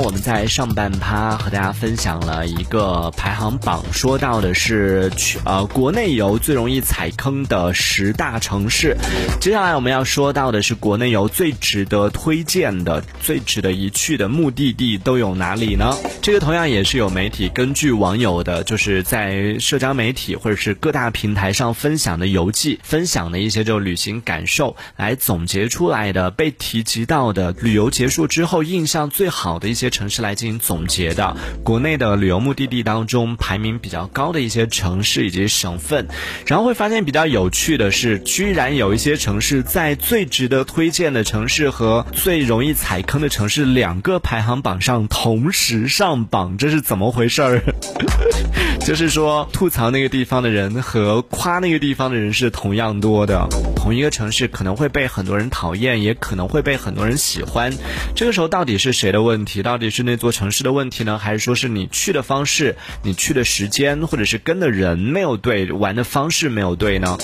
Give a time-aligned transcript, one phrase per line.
[0.00, 8.96] 我们在上半趴和大家分享了一个排行榜，说到的是去呃国内游最容易踩坑的十大城市。
[9.40, 15.92] 接下来我们要说到的是国内游最值得推荐的、最值得一去的目的地都有哪里呢？
[16.22, 31.36] 这个同样也是有媒体根据网友的，就是在社交媒体或者是各大平台上分享的游记，分享的一些就旅行感受，来总结出来的被提及到的旅游结束之后印象最好的一些城市来进行总结的。
[31.64, 36.08] 国内的旅游目的地当中排名比较高的一些城市以及省份，
[36.46, 47.62] 然后会发现比较有趣的是，居然有一些城市在最值得推荐的城市和最容易踩坑的城市两个排行榜上同时上榜，这是怎么回事儿？
[48.80, 53.46] 就是说，吐槽那个地方的人和夸那个地方的人是同样多的。
[53.78, 57.72] 同一个城市可能会被很多人讨厌，也可能会被很多人喜欢。
[58.16, 59.62] 这个时候到底是谁的问题？
[59.62, 67.16] 到底是那座城市的问题呢，还是说是你去的方式、你去的时间，或者是跟的人没有对，玩的方式没有对呢？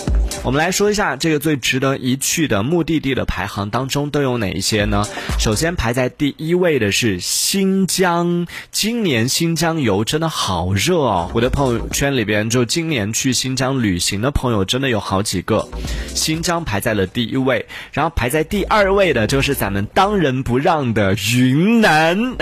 [0.44, 5.02] 我们来说一下这个最值得一去的目的地的排行当中都有哪一些呢？
[5.38, 11.30] 首先排在第一位的是新疆，今年新疆游真的好热哦！
[11.32, 15.66] 我的朋友圈里边就今年去新疆旅行的朋友真的有好几个。
[16.14, 22.36] 新疆排在了第一位，然后排在第二位的就是咱们当仁不让的云南，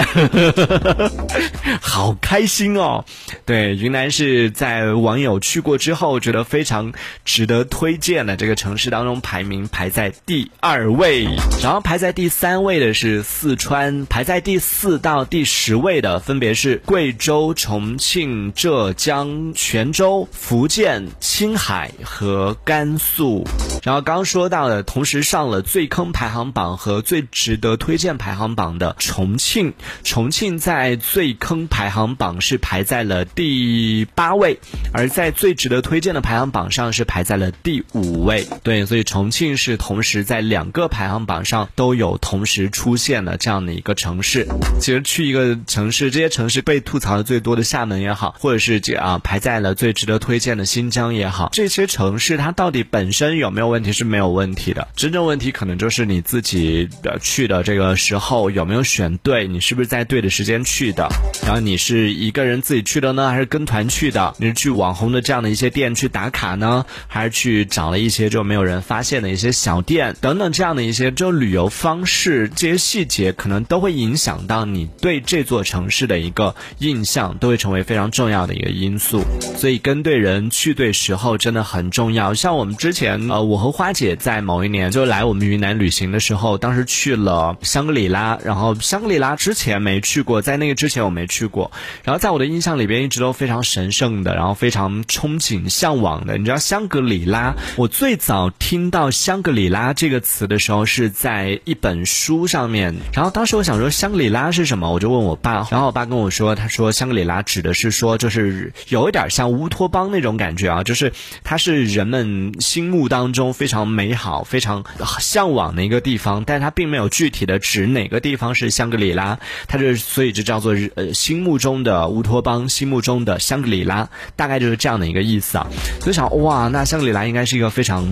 [1.81, 3.05] 好开心哦！
[3.47, 6.93] 对，云南是在网友去过之后觉得非常
[7.25, 11.27] 值得推推荐的这个城市当中排名排在第二位，
[11.63, 23.45] 然后排在第三位的是四川，排在第四到第十位的分别是贵州、重庆、浙江、泉州、福建、青海和甘肃。
[23.83, 34.61] 然后刚说到的，同时上了最坑排行榜和最值得推荐排行榜的重庆，重庆在最坑排行榜是排在了第八位，
[34.93, 38.47] 而在最值得推荐的排行榜上是排在了第五位。
[38.63, 44.47] 对，所以重庆是同时在两个排行榜上都有同时出现的这样的一个城市。
[44.81, 61.09] 其实去一个城市，这些城市被吐槽的最多的厦门也好，或者是这啊排在了最值得推荐的新疆也好，这些城市它到底本身有没有问题是没有问题的，真正问题可能就是你自己的去的这个时候有没有选对，你是不是在对的时间去的，
[61.43, 64.35] 然后你是一个人自己去的呢，还是跟团去的？
[64.39, 79.23] 你是去网红的这样的一些店去打卡呢，还是去找了一些就没有人发现的一些小店等等这样的一些就旅游方式，这些细节可能都会影响到你对这座城市的一个印象，都会成为非常重要的一个因素。
[79.57, 82.35] 所以跟对人去对时候真的很重要。
[82.35, 91.71] 像我们之前呃，我和花姐在某一年就来我们云南旅行的时候，当时去了香格里拉，然后香格里拉之前没去过，在那个之前我没去过，
[92.03, 96.37] 然后在我的印象里边一直都非常神圣的，然后非常憧憬向往的。
[96.39, 111.13] 你知道香格里拉，我最早听到香格里拉这个词的时候是在一本书上面，然后当时我想说香格里拉是什么，我就问我爸，然后我爸跟我说，他说香格里拉指的是说就是有一点像乌托邦那种感觉啊，就是
[111.45, 114.85] 它是人们心目当中非常美好、非常
[115.21, 125.67] 向往的一个地方，但是它并没有具体的指哪个地方是香格里拉，它就所以就叫做呃心目中的乌托邦，心目中的香格里拉，大概就是这样的一个意思啊。
[126.01, 128.07] 所以想哇，那香格里拉应该是一个非常。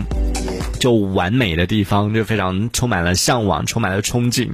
[0.80, 4.48] 就完美的地方，就非常充满了向往，充满了憧憬。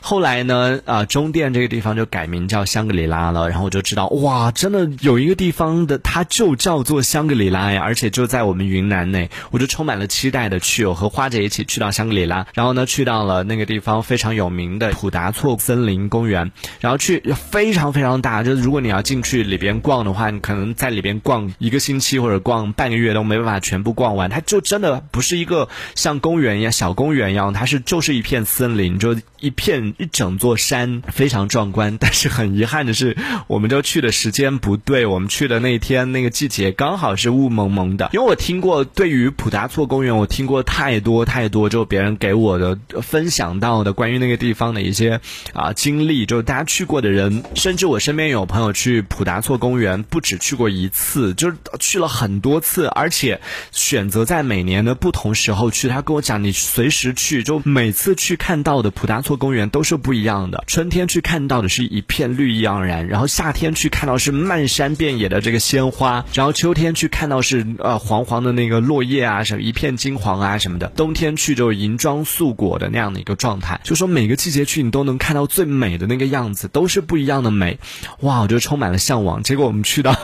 [0.00, 3.48] 后来呢，啊，中甸这个地方就改名叫香格里拉了。
[3.48, 9.30] 然后我就知道，哇，真的有一个地方的，它就叫做香格里拉呀，而且就在我们云南内。
[9.50, 24.28] 我就充满了期待的去，我和花姐一起去到香格里拉，然后呢，去到了那个地方非常有名的普达措森林公园，然后去非常非常大，就是如果你要进去里边逛的话，你可能在里边逛一个星期或者逛半个月都没办法全部逛完。
[24.28, 25.69] 它就真的不是一个。
[25.94, 31.96] 像公园一样，小公园一样，它是就是一片森林，就一片一整座山，非常壮观。
[31.98, 38.10] 但是很遗憾的是，我们就去的时间不对，我们去的那天那个季节刚好是雾蒙蒙的。
[38.12, 45.20] 因为我听过对于普达措公园，我听过太多太多，就别人给我的分享到的关于那个地方的一些
[45.52, 53.40] 啊经历，就大家去过的人，甚至我身边有朋友去普达措公园，不止去过一次，就是去了很多次，而且
[53.70, 55.59] 选择在每年的不同时候。
[55.60, 60.64] 候去，他跟我讲，你随时去，就每次去看到的普达措公园都是不一样的。
[60.66, 70.88] 春天去看到的是一片绿意盎然，然后夏天去看到是漫山遍野的这个鲜花，然后秋天去看到是呃黄黄的那个落叶啊，什么一片金黄啊什么的。
[70.96, 77.78] 冬天去就银装素裹的那样的一个状态，就说每个季节去你都能看到最美的那个样子，都是不一样的美。
[78.20, 79.42] 哇，我就充满了向往。
[79.42, 80.16] 结果我们去到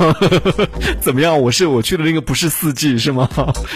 [1.00, 1.41] 怎么样？
[1.41, 3.29] 我是我去的那个不是四季是吗？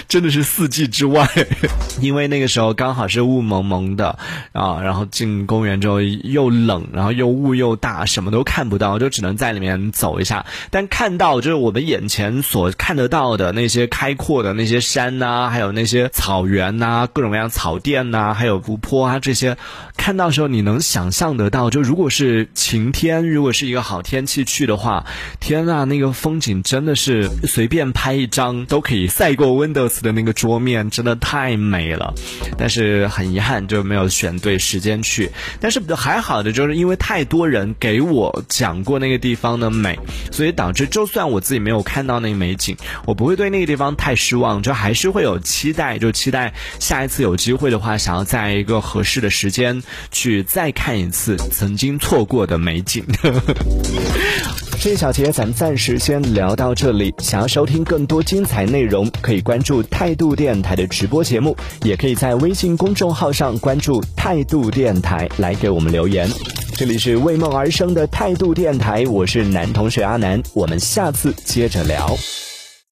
[0.08, 1.28] 真的是四季之外，
[2.00, 4.18] 因为那个时候刚好是雾蒙蒙的
[4.52, 10.44] 啊，然后进公园之后又冷，然后又雾又大，什么都看不到，就只能在里面走一下。
[10.70, 19.56] 但看到就是我们眼前所看得到的那些开阔的那些山呐，还有那些草原呐，各种各样草甸呐，还有湖泊啊这些，
[19.96, 25.04] 看到时候你能想象得到，就如果是晴天，如果是一个好天气去的话，
[25.40, 32.12] 天啊，那个风景真的是随便拍一张都可以赛过 Windows 的那个桌面，真的太太美了。
[32.58, 35.30] 但是很遗憾就没有选对时间去。
[35.58, 39.98] 但是还好的就是因为太多人给我讲过那个地方的美，
[40.30, 42.76] 所以导致就算我自己没有看到那个美景，
[43.06, 53.02] 我不会对那个地方太失望，就还是会有期待，就期待下一次有机会的话，想要在一个合适的时间去再看一次曾经错过的美景。
[54.82, 57.14] 这一小节咱们暂时先聊到这里。
[57.18, 66.26] 想要收听更多精彩内容，可以关注态度电台的直播节目，也可以在微信公众号上关注态度电台来给我们留言。
[66.72, 72.16] 这里是为梦而生的态度电台，我是男同学阿南，我们下次接着聊。